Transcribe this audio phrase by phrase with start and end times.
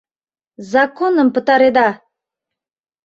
[0.71, 1.89] Законым пытареда!